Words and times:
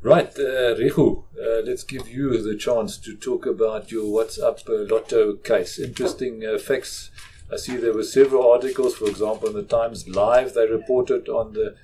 Right, 0.00 0.28
uh, 0.38 0.76
Rehu, 0.76 1.24
uh, 1.36 1.62
let's 1.64 1.82
give 1.82 2.08
you 2.08 2.40
the 2.40 2.56
chance 2.56 2.96
to 2.98 3.16
talk 3.16 3.46
about 3.46 3.90
your 3.90 4.04
WhatsApp 4.04 4.68
uh, 4.68 4.94
Lotto 4.94 5.34
case. 5.34 5.78
Interesting 5.80 6.46
uh, 6.46 6.56
facts. 6.56 7.10
I 7.52 7.56
see 7.56 7.76
there 7.76 7.92
were 7.92 8.04
several 8.04 8.48
articles, 8.48 8.94
for 8.94 9.06
example, 9.08 9.48
in 9.48 9.54
the 9.56 9.64
Times 9.64 10.08
Live, 10.08 10.54
they 10.54 10.66
reported 10.68 11.28
on 11.28 11.52
the 11.54 11.74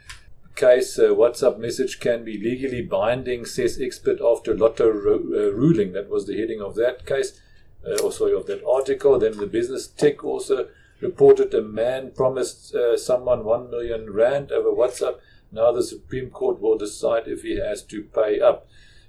case 0.55 0.97
uh, 0.97 1.09
WhatsApp 1.09 1.59
message 1.59 1.99
can 1.99 2.25
be 2.25 2.39
legally 2.39 2.83
binding, 2.83 3.45
says 3.45 3.81
expert 3.81 4.21
after 4.25 4.57
Lotto 4.57 4.89
ru- 4.89 5.35
uh, 5.37 5.53
ruling. 5.53 5.93
That 5.93 6.09
was 6.09 6.27
the 6.27 6.39
heading 6.39 6.61
of 6.63 6.77
that 6.77 7.07
case, 7.07 7.41
uh, 7.85 8.01
or 8.01 8.13
sorry, 8.13 8.35
of 8.35 8.47
that 8.47 8.65
article. 8.65 9.19
Then 9.19 9.39
the 9.39 9.49
Business 9.49 9.89
Tech 9.89 10.23
also 10.23 10.69
reported 11.01 11.53
a 11.53 11.63
man 11.63 12.13
promised 12.13 12.75
uh, 12.77 12.97
someone 12.97 13.45
1 13.45 13.71
million 13.71 14.13
rand 14.13 14.53
over 14.53 14.71
WhatsApp. 14.71 15.17
Now 15.55 15.71
the 15.71 15.85
Supreme 15.85 16.31
Court 16.31 16.61
will 16.61 16.77
decide 16.77 17.29
if 17.29 17.43
he 17.43 17.61
has 17.61 17.83
to 17.85 18.03
pay 18.03 18.41
up. 18.41 18.67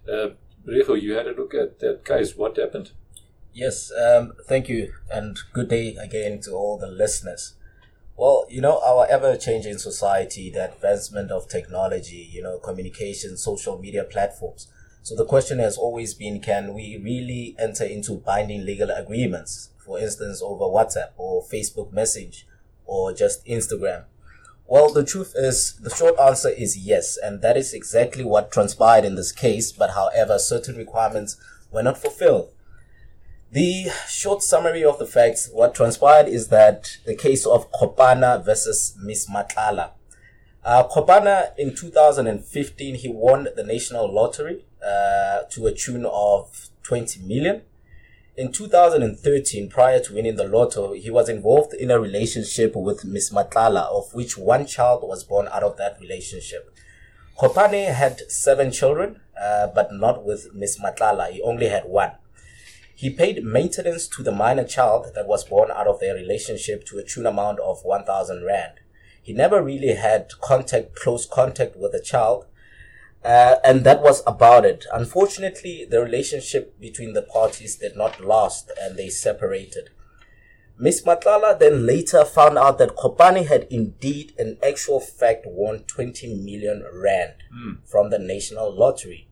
Uh, 0.08 0.30
you 0.68 1.14
had 1.14 1.28
a 1.28 1.34
look 1.34 1.56
at 1.56 1.80
that 1.80 2.06
case. 2.06 2.36
What 2.36 2.58
happened? 2.58 2.92
Yes, 3.52 3.92
um, 3.92 4.34
thank 4.48 4.70
you, 4.70 4.94
and 5.10 5.40
good 5.54 5.70
day 5.70 5.96
again 5.96 6.42
to 6.42 6.52
all 6.52 6.78
the 6.78 6.88
listeners. 6.88 7.56
Well, 8.16 8.46
you 8.48 8.62
know, 8.62 8.80
our 8.86 9.08
ever 9.08 9.36
changing 9.38 9.80
society, 9.80 10.52
the 10.52 10.72
advancement 10.72 11.32
of 11.32 11.48
technology, 11.48 12.30
you 12.32 12.44
know, 12.44 12.60
communication, 12.60 13.38
social 13.38 13.80
media 13.80 14.04
platforms. 14.04 14.68
So 15.02 15.16
the 15.16 15.26
question 15.26 15.60
has 15.60 15.78
always 15.78 16.14
been 16.14 16.42
can 16.42 16.74
we 16.74 16.98
really 17.04 17.56
enter 17.58 17.86
into 17.86 18.14
binding 18.14 18.66
legal 18.66 18.90
agreements, 18.92 19.70
for 19.84 20.00
instance, 20.00 20.42
over 20.44 20.66
WhatsApp 20.66 21.12
or 21.18 21.44
Facebook 21.44 21.92
Message 21.92 22.48
or 22.86 23.14
just 23.14 23.46
Instagram? 23.46 24.04
Well, 24.68 24.92
the 24.92 25.04
truth 25.04 25.34
is, 25.36 25.74
the 25.74 25.92
short 25.92 26.20
answer 26.20 26.50
is 26.50 26.76
yes, 26.78 27.18
and 27.18 27.42
that 27.42 27.56
is 27.56 27.74
exactly 27.74 28.24
what 28.24 28.52
transpired 28.52 29.06
in 29.06 29.16
this 29.16 29.32
case, 29.32 29.72
but 29.72 29.92
however, 29.92 30.40
certain 30.40 30.76
requirements 30.76 31.38
were 31.72 31.84
not 31.84 32.00
fulfilled. 32.00 32.50
The 33.52 33.90
short 34.10 34.42
summary 34.42 34.84
of 34.84 34.98
the 34.98 35.06
facts, 35.06 35.50
what 35.54 35.76
transpired 35.76 36.28
is 36.28 36.48
that 36.48 36.98
the 37.06 37.16
case 37.16 37.46
of 37.46 37.72
Kgopana 37.72 38.44
versus 38.44 38.98
Miss 39.00 39.30
Matlala. 39.30 39.92
Uh, 40.64 40.88
Kgopana 40.88 41.52
in 41.60 41.76
2015, 41.76 42.96
he 42.96 43.08
won 43.08 43.48
the 43.56 43.64
national 43.64 44.12
lottery 44.12 44.66
uh, 44.84 45.44
to 45.52 45.68
a 45.68 45.72
tune 45.72 46.08
of 46.08 46.70
20 46.82 47.22
million. 47.22 47.62
In 48.38 48.52
2013, 48.52 49.70
prior 49.70 50.02
to 50.02 50.14
winning 50.14 50.36
the 50.36 50.44
lotto, 50.44 50.92
he 50.92 51.10
was 51.10 51.30
involved 51.30 51.74
in 51.74 51.90
a 51.90 51.98
relationship 51.98 52.76
with 52.76 53.06
Miss 53.06 53.32
Matlala, 53.32 53.84
of 53.84 54.14
which 54.14 54.38
one 54.38 54.66
child 54.66 55.04
was 55.04 55.24
born 55.24 55.48
out 55.54 55.64
of 55.64 55.78
that 55.78 55.98
relationship. 56.02 56.70
Kopane 57.40 57.94
had 57.94 58.30
seven 58.30 58.74
children, 58.74 59.22
uh, 59.40 59.68
but 59.68 59.94
not 59.94 60.26
with 60.26 60.54
Miss 60.54 60.78
Matlala. 60.78 61.32
He 61.32 61.42
only 61.42 61.70
had 61.70 61.86
one. 61.86 62.12
He 62.94 63.10
paid 63.10 63.42
maintenance 63.42 64.06
to 64.10 64.22
the 64.22 64.34
minor 64.34 64.66
child 64.66 65.14
that 65.16 65.28
was 65.30 65.46
born 65.46 65.72
out 65.72 65.88
of 65.88 66.02
their 66.02 66.16
relationship 66.16 66.86
to 66.88 66.98
a 66.98 67.06
tune 67.06 67.26
amount 67.26 67.62
of 67.62 67.86
1000 67.86 68.44
rand. 68.46 68.82
He 69.24 69.32
never 69.32 69.64
really 69.64 69.94
had 69.94 70.30
contact, 70.42 70.94
close 70.94 71.26
contact 71.26 71.78
with 71.78 71.94
the 71.94 72.02
child, 72.02 72.48
uh, 73.26 73.56
and 73.64 73.84
that 73.84 74.04
was 74.04 74.22
about 74.28 74.66
it. 74.66 74.86
Unfortunately, 74.94 75.84
the 75.90 76.00
relationship 76.00 76.80
between 76.80 77.14
the 77.14 77.24
parties 77.24 77.76
did 77.76 77.98
not 77.98 78.24
last 78.24 78.72
and 78.80 78.96
they 78.98 79.10
separated. 79.10 79.90
Miss 80.78 81.02
Matlala 81.04 81.58
then 81.58 81.86
later 81.88 82.24
found 82.24 82.58
out 82.58 82.78
that 82.78 82.96
Kopani 82.96 83.48
had 83.48 83.66
indeed, 83.72 84.34
in 84.38 84.58
actual 84.62 85.00
fact, 85.00 85.46
won 85.48 85.80
20 85.88 86.36
million 86.36 86.86
rand 86.94 87.34
from 87.86 88.10
the 88.10 88.20
national 88.20 88.78
lottery. 88.78 89.28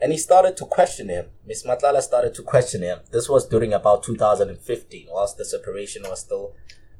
And 0.00 0.12
he 0.12 0.18
started 0.18 0.56
to 0.58 0.66
question 0.66 1.08
him. 1.08 1.26
Miss 1.46 1.64
Matlala 1.64 2.02
started 2.02 2.34
to 2.34 2.42
question 2.42 2.82
him. 2.82 2.98
This 3.10 3.28
was 3.28 3.48
during 3.48 3.72
about 3.72 4.02
2015, 4.02 5.06
whilst 5.10 5.38
the 5.38 5.44
separation 5.44 6.02
was 6.02 6.20
still 6.20 6.52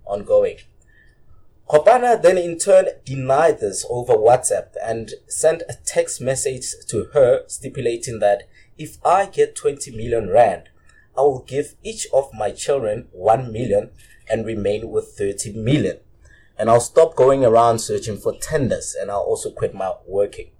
ongoing. 0.06 0.56
Kgopana 1.68 2.20
then 2.20 2.36
in 2.36 2.58
turn 2.58 2.86
denied 3.04 3.60
this 3.60 3.86
over 3.88 4.14
WhatsApp 4.14 4.74
and 4.82 5.12
sent 5.26 5.62
a 5.62 5.78
text 5.86 6.20
message 6.20 6.66
to 6.88 7.04
her 7.14 7.44
stipulating 7.46 8.18
that 8.18 8.42
if 8.76 8.98
I 9.04 9.26
get 9.26 9.56
20 9.56 9.90
million 9.92 10.28
rand, 10.28 10.68
I 11.16 11.22
will 11.22 11.44
give 11.46 11.74
each 11.82 12.06
of 12.12 12.34
my 12.34 12.50
children 12.50 13.08
1 13.12 13.50
million 13.50 13.90
and 14.28 14.44
remain 14.44 14.90
with 14.90 15.14
30 15.16 15.54
million. 15.54 16.00
And 16.58 16.68
I'll 16.68 16.80
stop 16.80 17.16
going 17.16 17.44
around 17.44 17.78
searching 17.78 18.18
for 18.18 18.34
tenders 18.34 18.94
and 19.00 19.10
I'll 19.10 19.20
also 19.20 19.50
quit 19.50 19.74
my 19.74 19.94
working. 20.06 20.50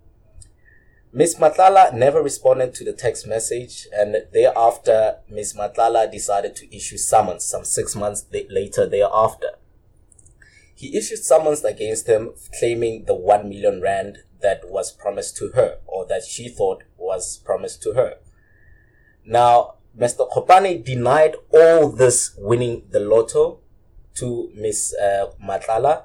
Miss 1.13 1.37
Matlala 1.37 1.95
never 1.95 2.21
responded 2.21 2.75
to 2.75 2.85
the 2.85 2.93
text 2.93 3.25
message, 3.25 3.87
and 3.97 4.17
thereafter, 4.33 5.19
Miss 5.31 5.53
Matlala 5.53 6.11
decided 6.11 6.57
to 6.57 6.77
issue 6.77 6.97
summons 6.97 7.45
some 7.45 7.65
six 7.65 7.95
months 7.95 8.27
later 8.51 8.85
thereafter. 8.85 9.51
He 10.75 10.97
issued 10.97 11.25
summons 11.25 11.65
against 11.65 12.09
him, 12.09 12.33
claiming 12.59 13.05
the 13.05 13.15
1 13.15 13.49
million 13.49 13.81
rand 13.81 14.19
that 14.41 14.69
was 14.69 14.93
promised 14.93 15.37
to 15.39 15.51
her, 15.55 15.79
or 15.87 16.05
that 16.07 16.25
she 16.25 16.49
thought 16.49 16.83
was 16.99 17.39
promised 17.39 17.83
to 17.85 17.93
her. 17.95 18.17
Now, 19.25 19.75
Mr. 19.99 20.29
Kopane 20.31 20.85
denied 20.85 21.37
all 21.51 21.89
this 21.89 22.35
winning 22.37 22.83
the 22.91 23.01
lotto 23.01 23.61
to 24.17 24.51
Miss 24.55 24.95
uh, 24.95 25.27
Matlala, 25.43 26.05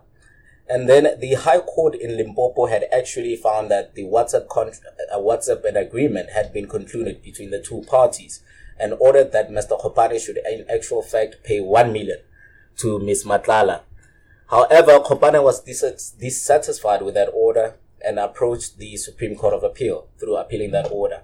and 0.70 0.88
then 0.88 1.20
the 1.20 1.34
High 1.34 1.62
Court 1.62 1.96
in 1.96 2.16
Limpopo 2.16 2.68
had 2.68 2.86
actually 2.94 3.36
found 3.36 3.72
that 3.72 3.96
the 3.96 4.04
WhatsApp 4.04 4.46
uh, 4.56 5.18
WhatsApp 5.18 5.66
agreement 5.76 6.30
had 6.30 6.54
been 6.54 6.68
concluded 6.68 7.24
between 7.24 7.50
the 7.50 7.62
two 7.62 7.82
parties, 7.90 8.44
and 8.80 8.94
ordered 9.00 9.32
that 9.32 9.50
Mr. 9.50 9.80
Kopane 9.80 10.20
should, 10.24 10.38
in 10.50 10.66
actual 10.70 11.02
fact, 11.02 11.38
pay 11.44 11.60
one 11.60 11.92
million 11.92 12.20
to 12.78 13.00
Miss 13.00 13.26
Matlala. 13.26 13.82
However, 14.50 15.00
Kopane 15.00 15.44
was 15.44 15.62
dis- 15.62 16.16
dissatisfied 16.20 17.04
with 17.04 17.14
that 17.14 17.30
order 17.34 17.76
and 18.04 18.18
approached 18.18 18.80
the 18.80 18.98
Supreme 18.98 19.36
Court 19.36 19.54
of 19.54 19.64
Appeal 19.64 20.08
through 20.20 20.38
appealing 20.38 20.72
that 20.72 20.90
order. 20.92 21.22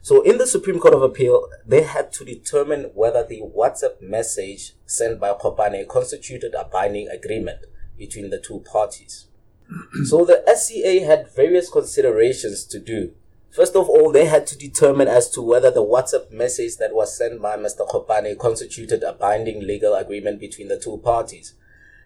So, 0.00 0.22
in 0.22 0.38
the 0.38 0.46
Supreme 0.46 0.80
Court 0.80 0.94
of 0.94 1.02
Appeal, 1.02 1.48
they 1.66 1.82
had 1.82 2.12
to 2.14 2.24
determine 2.24 2.90
whether 2.94 3.24
the 3.24 3.42
WhatsApp 3.42 4.00
message 4.00 4.74
sent 4.86 5.20
by 5.20 5.34
Kopane 5.34 5.86
constituted 5.86 6.54
a 6.54 6.64
binding 6.64 7.08
agreement 7.08 7.66
between 7.98 8.30
the 8.30 8.40
two 8.40 8.60
parties. 8.60 9.26
so, 10.04 10.24
the 10.24 10.42
SCA 10.56 11.04
had 11.04 11.30
various 11.30 11.70
considerations 11.70 12.64
to 12.64 12.78
do. 12.78 13.12
First 13.50 13.76
of 13.76 13.86
all, 13.90 14.10
they 14.10 14.24
had 14.24 14.46
to 14.46 14.56
determine 14.56 15.08
as 15.08 15.28
to 15.32 15.42
whether 15.42 15.70
the 15.70 15.84
WhatsApp 15.84 16.30
message 16.30 16.78
that 16.78 16.94
was 16.94 17.16
sent 17.16 17.42
by 17.42 17.58
Mr. 17.58 17.86
Kopane 17.86 18.38
constituted 18.38 19.02
a 19.02 19.12
binding 19.12 19.60
legal 19.60 19.94
agreement 19.94 20.40
between 20.40 20.68
the 20.68 20.78
two 20.78 20.96
parties. 21.04 21.52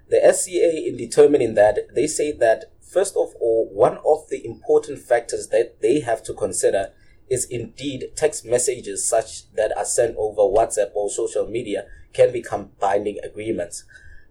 The 0.08 0.20
SCA, 0.32 0.86
in 0.86 0.96
determining 0.96 1.54
that, 1.54 1.94
they 1.94 2.06
say 2.06 2.32
that, 2.32 2.66
first 2.80 3.16
of 3.16 3.34
all, 3.40 3.68
one 3.72 3.98
of 4.06 4.28
the 4.30 4.44
important 4.44 5.00
factors 5.00 5.48
that 5.48 5.80
they 5.80 6.00
have 6.00 6.22
to 6.24 6.34
consider 6.34 6.92
is 7.28 7.44
indeed 7.46 8.12
text 8.14 8.44
messages 8.44 9.08
such 9.08 9.52
that 9.54 9.76
are 9.76 9.84
sent 9.84 10.16
over 10.16 10.42
WhatsApp 10.42 10.90
or 10.94 11.10
social 11.10 11.46
media 11.48 11.86
can 12.12 12.32
become 12.32 12.70
binding 12.78 13.18
agreements. 13.24 13.84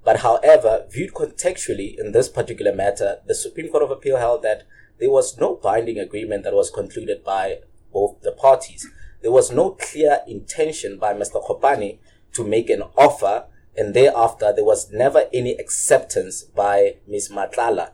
But 0.06 0.20
however, 0.20 0.86
viewed 0.90 1.14
contextually 1.14 2.00
in 2.00 2.12
this 2.12 2.30
particular 2.30 2.74
matter, 2.74 3.20
the 3.26 3.36
Supreme 3.36 3.70
Court 3.70 3.84
of 3.84 3.92
Appeal 3.92 4.18
held 4.18 4.44
that 4.44 4.64
there 5.00 5.10
was 5.10 5.38
no 5.38 5.56
binding 5.56 6.00
agreement 6.00 6.44
that 6.44 6.54
was 6.54 6.70
concluded 6.70 7.24
by 7.24 7.60
both 7.92 8.22
the 8.22 8.32
parties. 8.32 8.88
There 9.22 9.32
was 9.32 9.52
no 9.52 9.72
clear 9.72 10.20
intention 10.28 10.98
by 11.00 11.14
Mr. 11.14 11.44
Kopani 11.46 11.98
to 12.34 12.44
make 12.46 12.70
an 12.70 12.84
offer, 12.96 13.46
and 13.78 13.94
thereafter 13.94 14.54
there 14.56 14.66
was 14.66 14.92
never 14.92 15.26
any 15.34 15.54
acceptance 15.56 16.44
by 16.44 16.96
Ms. 17.08 17.30
Matlala 17.30 17.92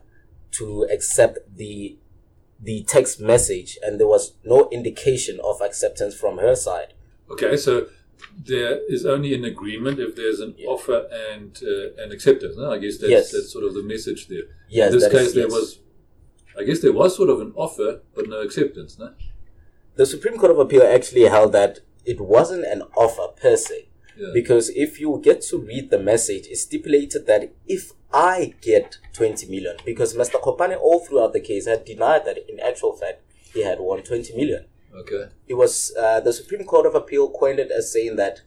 to 0.51 0.87
accept 0.91 1.39
the 1.55 1.97
the 2.63 2.83
text 2.83 3.19
message, 3.19 3.77
and 3.81 3.99
there 3.99 4.07
was 4.07 4.33
no 4.43 4.69
indication 4.71 5.39
of 5.43 5.61
acceptance 5.61 6.13
from 6.13 6.37
her 6.37 6.55
side. 6.55 6.93
Okay, 7.31 7.57
so 7.57 7.87
there 8.45 8.79
is 8.87 9.03
only 9.05 9.33
an 9.33 9.43
agreement 9.45 9.97
if 9.99 10.15
there's 10.15 10.39
an 10.39 10.53
offer 10.67 11.07
and 11.31 11.57
uh, 11.63 12.03
an 12.03 12.11
acceptance. 12.11 12.55
No? 12.55 12.71
I 12.71 12.77
guess 12.77 12.99
that's, 12.99 13.09
Yes. 13.09 13.31
that's 13.31 13.51
sort 13.51 13.63
of 13.63 13.73
the 13.73 13.81
message 13.81 14.27
there. 14.27 14.43
Yes, 14.69 14.93
in 14.93 14.99
this 14.99 15.09
that 15.09 15.13
is- 15.15 15.23
case, 15.27 15.33
there 15.33 15.43
yes. 15.45 15.51
was, 15.51 15.79
I 16.59 16.63
guess 16.63 16.81
there 16.81 16.93
was 16.93 17.15
sort 17.15 17.29
of 17.31 17.41
an 17.41 17.51
offer, 17.55 18.01
but 18.13 18.29
no 18.29 18.41
acceptance. 18.41 18.99
No? 18.99 19.11
the 19.95 20.05
Supreme 20.05 20.37
Court 20.37 20.51
of 20.51 20.59
Appeal 20.59 20.83
actually 20.83 21.23
held 21.23 21.51
that 21.53 21.79
it 22.05 22.21
wasn't 22.21 22.65
an 22.65 22.81
offer 22.95 23.27
per 23.41 23.55
se. 23.55 23.87
Yeah. 24.17 24.29
Because 24.33 24.69
if 24.69 24.99
you 24.99 25.19
get 25.23 25.41
to 25.43 25.57
read 25.57 25.89
the 25.89 25.99
message, 25.99 26.47
it 26.47 26.57
stipulated 26.57 27.27
that 27.27 27.51
if 27.67 27.91
I 28.13 28.55
get 28.61 28.97
20 29.13 29.47
million, 29.47 29.77
because 29.85 30.15
Mr. 30.15 30.41
Kopane 30.41 30.77
all 30.77 30.99
throughout 30.99 31.33
the 31.33 31.39
case 31.39 31.65
had 31.67 31.85
denied 31.85 32.25
that 32.25 32.37
in 32.49 32.59
actual 32.59 32.93
fact 32.93 33.21
he 33.53 33.63
had 33.63 33.79
won 33.79 34.03
20 34.03 34.35
million. 34.35 34.65
Okay. 34.93 35.25
It 35.47 35.53
was 35.53 35.93
uh, 35.97 36.19
the 36.19 36.33
Supreme 36.33 36.65
Court 36.65 36.85
of 36.85 36.95
Appeal 36.95 37.29
coined 37.29 37.59
it 37.59 37.71
as 37.71 37.91
saying 37.91 38.17
that 38.17 38.41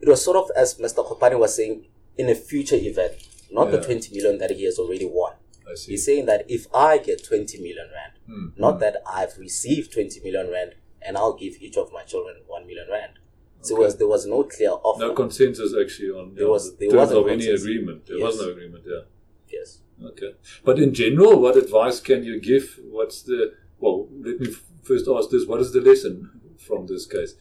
it 0.00 0.08
was 0.08 0.24
sort 0.24 0.36
of 0.36 0.50
as 0.56 0.76
Mr. 0.78 1.06
Kopane 1.06 1.38
was 1.38 1.54
saying 1.54 1.86
in 2.16 2.28
a 2.28 2.34
future 2.34 2.76
event, 2.76 3.12
not 3.50 3.70
the 3.70 3.80
20 3.80 4.14
million 4.14 4.38
that 4.38 4.50
he 4.50 4.64
has 4.64 4.78
already 4.78 5.04
won. 5.04 5.34
I 5.70 5.74
see. 5.74 5.92
He's 5.92 6.06
saying 6.06 6.26
that 6.26 6.46
if 6.48 6.66
I 6.74 6.98
get 6.98 7.24
20 7.24 7.58
million 7.58 7.88
rand, 7.92 8.12
Hmm, 8.26 8.48
not 8.56 8.74
hmm. 8.74 8.80
that 8.80 8.96
I've 9.06 9.36
received 9.38 9.92
20 9.92 10.20
million 10.20 10.50
rand 10.50 10.74
and 11.04 11.16
I'll 11.16 11.34
give 11.34 11.60
each 11.60 11.76
of 11.76 11.92
my 11.92 12.02
children 12.02 12.36
1 12.46 12.66
million 12.66 12.86
rand. 12.90 13.18
So 13.62 13.74
Okay. 13.74 13.84
was, 13.84 13.96
there 13.96 14.08
was 14.08 14.26
no 14.26 14.42
clear 14.44 14.70
offer. 14.70 15.00
No 15.06 15.12
consensus 15.14 15.72
actually 15.80 16.10
on 16.10 16.34
There 16.34 16.44
yeah, 16.44 16.50
was- 16.50 16.72
the 16.72 16.78
there 16.80 16.88
terms 16.90 16.98
wasn't 17.14 17.18
of 17.20 17.28
any 17.28 17.46
agreement. 17.48 18.06
There 18.06 18.18
was 18.26 18.40
no 18.40 18.48
agreement. 18.50 18.84
Yeah. 18.86 19.02
yes. 19.56 19.78
Okay. 20.04 20.34
But 20.64 20.78
in 20.80 20.92
general, 20.92 21.38
what 21.40 21.56
advice 21.56 22.00
can 22.00 22.24
you 22.24 22.40
give? 22.40 22.80
What's 22.90 23.22
the 23.22 23.52
well? 23.78 24.08
Let 24.28 24.40
me 24.40 24.48
first 24.82 25.06
ask 25.08 25.30
this: 25.30 25.46
What 25.46 25.60
is 25.60 25.72
the 25.72 25.80
lesson 25.80 26.14
from 26.58 26.86
this 26.86 27.06
case? 27.06 27.34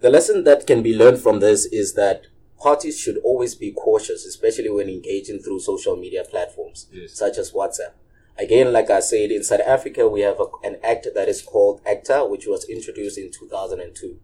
The 0.00 0.10
lesson 0.10 0.42
that 0.44 0.66
can 0.66 0.82
be 0.82 0.94
learned 1.02 1.18
from 1.20 1.38
this 1.40 1.66
is 1.66 1.94
that 1.94 2.26
parties 2.58 2.98
should 2.98 3.18
always 3.18 3.54
be 3.54 3.70
cautious, 3.72 4.24
especially 4.26 4.70
when 4.70 4.88
engaging 4.88 5.38
through 5.38 5.60
social 5.60 5.96
media 5.96 6.24
platforms 6.24 6.86
Yes. 6.92 7.12
such 7.12 7.38
as 7.38 7.52
WhatsApp. 7.52 7.92
Again, 8.36 8.72
like 8.72 8.90
I 8.90 8.98
said, 9.00 9.30
in 9.30 9.44
South 9.44 9.60
Africa, 9.60 10.08
we 10.08 10.22
have 10.22 10.40
a, 10.40 10.46
an 10.66 10.78
act 10.82 11.06
that 11.14 11.28
is 11.28 11.40
called 11.42 11.80
ECTA, 11.86 12.28
which 12.28 12.46
was 12.48 12.64
introduced 12.68 13.16
in 13.18 13.30
2002. 13.30 14.18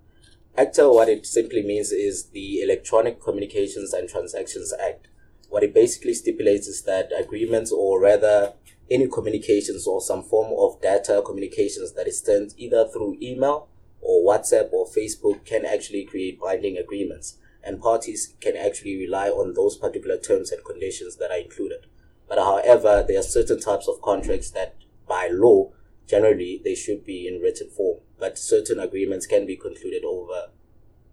ECTA, 0.58 0.92
what 0.92 1.08
it 1.08 1.24
simply 1.26 1.62
means 1.62 1.92
is 1.92 2.30
the 2.30 2.60
Electronic 2.60 3.22
Communications 3.22 3.92
and 3.92 4.08
Transactions 4.08 4.72
Act. 4.72 5.06
What 5.48 5.62
it 5.62 5.72
basically 5.72 6.12
stipulates 6.12 6.66
is 6.66 6.82
that 6.82 7.10
agreements, 7.16 7.70
or 7.72 8.00
rather 8.00 8.54
any 8.90 9.08
communications 9.08 9.86
or 9.86 10.00
some 10.00 10.22
form 10.22 10.52
of 10.58 10.82
data 10.82 11.22
communications 11.24 11.92
that 11.92 12.08
is 12.08 12.20
sent 12.20 12.54
either 12.56 12.86
through 12.88 13.16
email 13.22 13.68
or 14.00 14.28
WhatsApp 14.28 14.72
or 14.72 14.86
Facebook 14.86 15.44
can 15.44 15.64
actually 15.64 16.04
create 16.04 16.40
binding 16.40 16.76
agreements. 16.76 17.36
And 17.62 17.80
parties 17.80 18.34
can 18.40 18.56
actually 18.56 18.96
rely 18.96 19.28
on 19.28 19.54
those 19.54 19.76
particular 19.76 20.16
terms 20.16 20.50
and 20.50 20.64
conditions 20.64 21.16
that 21.16 21.30
are 21.30 21.38
included. 21.38 21.86
But 22.28 22.38
however, 22.38 23.04
there 23.06 23.18
are 23.20 23.22
certain 23.22 23.60
types 23.60 23.86
of 23.86 24.02
contracts 24.02 24.50
that 24.52 24.74
by 25.06 25.28
law, 25.30 25.70
generally, 26.08 26.60
they 26.64 26.74
should 26.74 27.04
be 27.04 27.28
in 27.28 27.40
written 27.40 27.68
form. 27.68 28.00
But 28.20 28.38
certain 28.38 28.78
agreements 28.78 29.26
can 29.26 29.46
be 29.46 29.56
concluded 29.56 30.04
over 30.04 30.48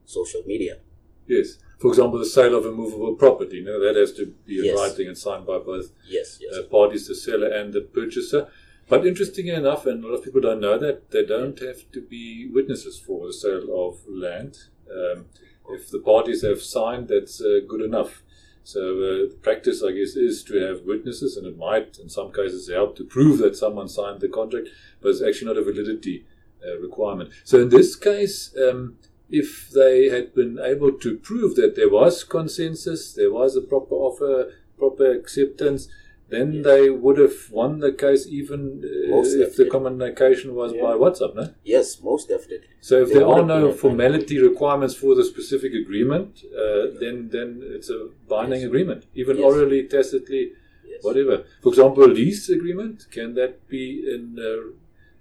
social 0.06 0.44
media. 0.46 0.80
Yes. 1.26 1.58
For 1.80 1.90
example, 1.90 2.20
the 2.20 2.26
sale 2.26 2.56
of 2.56 2.66
a 2.66 2.72
movable 2.72 3.16
property. 3.16 3.58
You 3.58 3.66
know, 3.66 3.80
that 3.80 3.96
has 3.96 4.14
to 4.14 4.26
be 4.46 4.60
in 4.60 4.66
Yes. 4.66 4.76
writing 4.78 5.08
and 5.08 5.18
signed 5.18 5.46
by 5.46 5.60
both 5.60 5.92
Yes, 6.08 6.40
yes. 6.42 6.54
uh, 6.56 6.64
parties, 6.64 7.08
the 7.08 7.16
seller 7.16 7.48
and 7.48 7.74
the 7.74 7.82
purchaser. 7.82 8.48
But 8.90 9.06
interestingly 9.06 9.52
enough, 9.52 9.86
and 9.86 10.04
a 10.04 10.08
lot 10.08 10.16
of 10.16 10.24
people 10.24 10.42
don't 10.42 10.62
know 10.62 10.78
that, 10.78 11.12
they 11.12 11.26
don't 11.26 11.60
have 11.60 11.92
to 11.92 12.02
be 12.02 12.50
witnesses 12.52 12.98
for 12.98 13.28
the 13.28 13.34
sale 13.34 13.68
of 13.88 14.00
land. 14.08 14.58
Um, 14.90 15.26
if 15.70 15.90
the 15.92 16.00
parties 16.00 16.42
have 16.44 16.62
signed, 16.62 17.10
that's 17.10 17.42
uh, 17.42 17.60
good 17.68 17.82
enough. 17.82 18.24
So 18.64 18.82
uh, 18.82 19.30
the 19.32 19.38
practice, 19.42 19.84
I 19.84 19.92
guess, 19.92 20.16
is 20.16 20.44
to 20.46 20.56
have 20.66 20.82
witnesses, 20.86 21.36
and 21.38 21.46
it 21.46 21.58
might, 21.58 21.98
in 22.00 22.10
some 22.10 22.32
cases, 22.32 22.70
help 22.70 22.96
to 22.98 23.04
prove 23.04 23.38
that 23.40 23.56
someone 23.58 23.90
signed 23.90 24.22
the 24.22 24.30
contract, 24.30 24.70
but 25.02 25.10
it's 25.10 25.22
actually 25.22 25.48
not 25.48 25.58
a 25.58 25.64
validity 25.64 26.26
uh, 26.68 26.78
requirement. 26.80 27.30
So 27.44 27.60
in 27.62 27.70
this 27.70 27.96
case, 27.96 28.54
um, 28.66 28.98
if 29.30 29.70
they 29.72 30.10
had 30.10 30.34
been 30.34 30.58
able 30.74 30.92
to 30.94 31.18
prove 31.18 31.56
that 31.56 31.76
there 31.76 31.90
was 31.90 32.24
consensus, 32.24 33.14
there 33.14 33.32
was 33.32 33.56
a 33.56 33.62
proper 33.62 33.96
offer, 33.96 34.52
proper 34.78 35.12
acceptance, 35.12 35.88
then 36.30 36.48
Yes. 36.54 36.66
they 36.66 36.90
would 36.90 37.18
have 37.26 37.38
won 37.52 37.80
the 37.80 37.92
case 37.94 38.28
even 38.40 38.62
uh, 38.84 39.22
if 39.46 39.56
the 39.56 39.66
communication 39.66 40.56
was 40.56 40.74
Yeah. 40.74 40.82
by 40.86 40.94
WhatsApp. 41.04 41.34
No? 41.36 41.46
Yes, 41.64 42.02
most 42.04 42.28
definitely. 42.28 42.68
So 42.82 43.02
if 43.02 43.10
There 43.10 43.20
there 43.20 43.28
are 43.28 43.46
no 43.46 43.72
formality 43.72 44.38
requirements 44.50 44.96
for 45.02 45.16
the 45.16 45.24
specific 45.34 45.72
agreement, 45.84 46.30
uh, 46.64 46.88
then 47.02 47.16
then 47.36 47.50
it's 47.76 47.90
a 47.90 48.00
binding 48.34 48.62
Yes. 48.62 48.68
agreement, 48.72 49.02
even 49.22 49.36
Yes. 49.38 49.46
orally, 49.46 49.82
tacitly, 49.96 50.44
Yes. 50.92 51.02
whatever. 51.06 51.36
For 51.64 51.70
example, 51.74 52.04
a 52.10 52.12
lease 52.20 52.50
agreement 52.58 52.98
can 53.16 53.30
that 53.40 53.54
be 53.76 53.86
in 54.14 54.24
uh, 54.40 54.48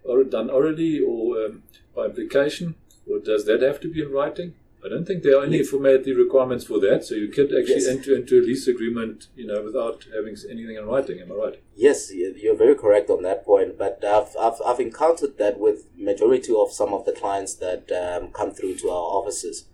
or 0.08 0.25
done 0.25 0.50
orally 0.50 1.00
or 1.00 1.44
um, 1.44 1.62
by 1.94 2.06
implication, 2.06 2.75
or 3.11 3.19
does 3.19 3.44
that 3.47 3.62
have 3.62 3.81
to 3.81 3.88
be 3.93 4.03
in 4.03 4.11
writing? 4.12 4.55
I 4.85 4.88
don't 4.88 5.05
think 5.05 5.25
there 5.25 5.37
are 5.41 5.44
any 5.44 5.64
formality 5.64 6.12
requirements 6.12 6.64
for 6.64 6.79
that. 6.81 7.05
So 7.05 7.14
you 7.17 7.29
could 7.29 7.47
actually 7.58 7.82
Yes. 7.87 7.88
enter 7.88 8.14
into 8.14 8.38
a 8.38 8.43
lease 8.43 8.69
agreement, 8.69 9.26
you 9.35 9.44
know, 9.47 9.61
without 9.62 10.06
having 10.14 10.37
anything 10.49 10.76
in 10.76 10.87
writing. 10.87 11.19
Am 11.20 11.32
I 11.32 11.35
right? 11.35 11.58
Yes, 11.75 12.12
you- 12.14 12.35
you're 12.41 12.55
very 12.64 12.76
correct 12.76 13.11
on 13.11 13.23
that 13.23 13.44
point. 13.44 13.76
But 13.79 14.05
I've, 14.05 14.37
I've, 14.38 14.61
I've 14.64 14.79
encountered 14.79 15.38
that 15.38 15.58
with 15.58 15.87
majority 15.97 16.53
of 16.55 16.70
some 16.73 16.93
of 16.94 17.05
the 17.05 17.12
clients 17.12 17.55
that 17.55 17.91
um, 17.91 18.29
come 18.38 18.53
through 18.53 18.76
to 18.76 18.91
our 18.91 19.06
offices, 19.19 19.64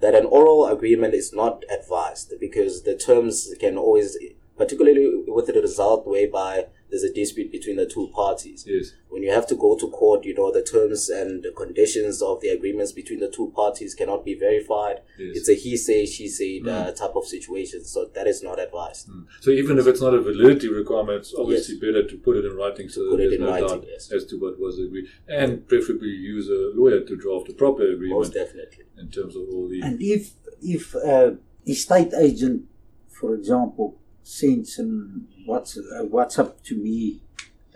that 0.00 0.14
an 0.14 0.24
oral 0.26 0.66
agreement 0.66 1.12
is 1.12 1.34
not 1.34 1.64
advised 1.78 2.32
because 2.40 2.82
the 2.84 2.96
terms 2.96 3.52
can 3.60 3.76
always, 3.76 4.16
particularly 4.56 5.22
with 5.28 5.46
the 5.48 5.60
result 5.60 6.06
whereby 6.06 6.66
there's 6.92 7.04
a 7.04 7.12
dispute 7.12 7.50
between 7.50 7.76
the 7.76 7.86
two 7.86 8.08
parties. 8.14 8.66
Yes. 8.68 8.92
When 9.08 9.22
you 9.22 9.32
have 9.32 9.46
to 9.46 9.54
go 9.54 9.78
to 9.78 9.88
court, 9.88 10.26
you 10.26 10.34
know, 10.34 10.52
the 10.52 10.62
terms 10.62 11.08
and 11.08 11.42
the 11.42 11.50
conditions 11.50 12.20
of 12.20 12.42
the 12.42 12.50
agreements 12.50 12.92
between 12.92 13.18
the 13.18 13.30
two 13.30 13.50
parties 13.56 13.94
cannot 13.94 14.26
be 14.26 14.34
verified. 14.34 15.00
Yes. 15.18 15.38
It's 15.38 15.48
a 15.48 15.54
he 15.54 15.78
say, 15.78 16.04
she 16.04 16.28
say 16.28 16.60
uh, 16.60 16.92
type 16.92 17.16
of 17.16 17.24
situation. 17.24 17.82
So 17.86 18.10
that 18.14 18.26
is 18.26 18.42
not 18.42 18.60
advised. 18.60 19.08
Mm. 19.08 19.24
So 19.40 19.50
even 19.50 19.78
if 19.78 19.86
it's 19.86 20.02
not 20.02 20.12
a 20.12 20.20
validity 20.20 20.68
requirement, 20.68 21.20
it's 21.20 21.34
obviously 21.34 21.78
better 21.78 22.06
to 22.06 22.16
put 22.18 22.36
it 22.36 22.44
in 22.44 22.54
writing 22.56 22.90
so 22.90 23.00
that 23.08 23.16
there's 23.16 23.40
no 23.40 23.48
writing, 23.48 23.68
doubt 23.68 23.84
yes. 23.88 24.12
as 24.12 24.26
to 24.26 24.36
what 24.38 24.60
was 24.60 24.78
agreed, 24.78 25.06
and 25.28 25.66
preferably 25.66 26.10
use 26.10 26.50
a 26.50 26.78
lawyer 26.78 27.00
to 27.00 27.16
draft 27.16 27.48
a 27.48 27.54
proper 27.54 27.84
agreement 27.84 28.20
Most 28.20 28.34
definitely. 28.34 28.84
in 28.98 29.10
terms 29.10 29.34
of 29.34 29.44
all 29.50 29.66
the. 29.66 29.80
And 29.80 29.96
if 30.02 30.34
if 30.60 30.94
uh, 30.94 31.30
estate 31.66 32.12
agent, 32.20 32.64
for 33.08 33.34
example, 33.34 33.98
sends 34.22 34.78
and 34.78 35.26
what's 35.46 35.76
a 35.76 36.04
WhatsApp 36.04 36.62
to 36.64 36.76
me, 36.76 37.20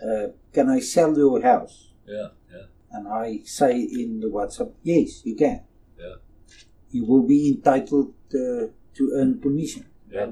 uh, 0.03 0.27
can 0.53 0.69
I 0.69 0.79
sell 0.79 1.15
your 1.17 1.41
house? 1.41 1.91
yeah, 2.07 2.27
yeah, 2.51 2.63
And 2.91 3.07
I 3.07 3.41
say 3.43 3.81
in 3.81 4.19
the 4.21 4.27
WhatsApp, 4.27 4.71
yes, 4.83 5.25
you 5.25 5.35
can. 5.35 5.61
Yeah. 5.99 6.15
You 6.91 7.05
will 7.05 7.23
be 7.23 7.49
entitled 7.49 8.13
uh, 8.33 8.67
to 8.97 9.11
earn 9.15 9.41
commission. 9.41 9.85
yeah. 10.11 10.27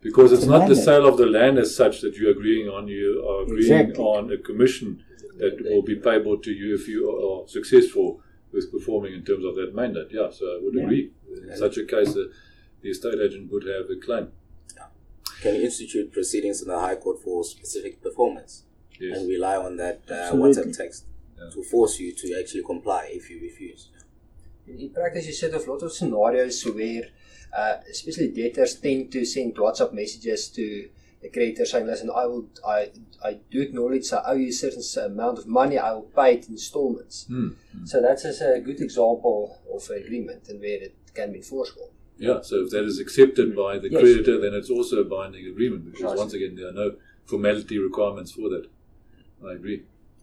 Because 0.00 0.32
it's 0.32 0.46
not 0.46 0.68
the 0.68 0.74
sale 0.74 1.06
of 1.06 1.16
the 1.16 1.26
land 1.26 1.58
as 1.58 1.76
such 1.76 2.00
that 2.00 2.16
you're 2.16 2.32
agreeing 2.32 2.68
on. 2.68 2.88
You 2.88 3.24
are 3.28 3.42
agreeing 3.44 3.72
Exactly. 3.72 4.04
on 4.04 4.32
a 4.32 4.36
commission 4.38 5.00
that 5.38 5.62
will 5.62 5.82
be 5.82 5.94
payable 5.94 6.38
to 6.38 6.50
you 6.50 6.74
if 6.74 6.88
you 6.88 7.08
are 7.08 7.46
successful 7.46 8.20
with 8.52 8.72
performing 8.72 9.12
in 9.14 9.24
terms 9.24 9.44
of 9.44 9.54
that 9.54 9.76
mandate. 9.76 10.08
Yeah, 10.10 10.30
so 10.30 10.44
I 10.44 10.58
would 10.60 10.74
Yeah. 10.74 10.82
agree. 10.86 11.12
In 11.48 11.56
such 11.56 11.78
a 11.78 11.84
case, 11.84 12.14
the, 12.14 12.32
the 12.80 12.90
estate 12.90 13.20
agent 13.26 13.52
would 13.52 13.64
have 13.68 13.88
a 13.90 13.96
claim. 14.04 14.32
Can 15.42 15.56
institute 15.56 16.12
proceedings 16.12 16.62
in 16.62 16.68
the 16.68 16.78
High 16.78 16.96
Court 16.96 17.18
for 17.22 17.44
specific 17.44 18.00
performance 18.02 18.62
Yes. 19.00 19.18
and 19.18 19.28
rely 19.28 19.56
on 19.56 19.76
that 19.78 20.00
uh, 20.08 20.32
WhatsApp 20.32 20.76
text 20.76 21.04
Yeah. 21.38 21.50
to 21.54 21.62
force 21.64 21.98
you 21.98 22.12
to 22.12 22.26
actually 22.38 22.62
comply 22.62 23.02
if 23.18 23.28
you 23.30 23.40
refuse. 23.40 23.88
In, 24.68 24.78
in 24.78 24.90
practice, 24.90 25.26
you 25.26 25.32
set 25.32 25.54
of 25.54 25.66
lot 25.66 25.82
of 25.82 25.90
scenarios 25.92 26.62
where, 26.78 27.04
uh, 27.60 27.76
especially 27.90 28.28
debtors 28.28 28.72
tend 28.76 29.10
to 29.12 29.24
send 29.24 29.56
WhatsApp 29.56 29.92
messages 29.92 30.48
to 30.50 30.88
the 31.22 31.28
creditor 31.30 31.64
saying, 31.64 31.86
"Listen, 31.86 32.10
I 32.14 32.24
will, 32.26 32.46
I, 32.66 32.90
I 33.24 33.38
do 33.50 33.60
acknowledge 33.66 34.12
I 34.12 34.22
owe 34.30 34.34
you 34.44 34.48
a 34.48 34.52
certain 34.52 34.82
amount 35.12 35.38
of 35.38 35.46
money. 35.46 35.78
I 35.78 35.90
will 35.94 36.08
pay 36.20 36.34
it 36.36 36.46
in 36.46 36.52
installments." 36.54 37.16
Hmm. 37.26 37.48
So 37.84 38.00
that's 38.00 38.22
just 38.22 38.40
a 38.42 38.60
good 38.60 38.80
example 38.80 39.58
of 39.74 39.82
an 39.90 39.98
agreement 40.04 40.48
and 40.48 40.60
where 40.60 40.80
it 40.88 40.94
can 41.14 41.32
be 41.32 41.38
enforceable. 41.38 41.90
Yeah, 42.18 42.40
so 42.42 42.56
if 42.64 42.70
that 42.70 42.84
is 42.84 43.00
accepted 43.00 43.56
by 43.56 43.78
the 43.78 43.90
Yes. 43.90 44.00
creditor, 44.00 44.38
then 44.40 44.54
it's 44.54 44.70
also 44.70 45.00
a 45.00 45.04
binding 45.04 45.46
agreement 45.46 45.92
because 45.92 46.16
once 46.16 46.32
again 46.34 46.54
there 46.56 46.68
are 46.68 46.72
no 46.72 46.96
formality 47.24 47.78
requirements 47.78 48.32
for 48.32 48.48
that. 48.50 48.66
I 49.44 49.54
agree. 49.54 49.82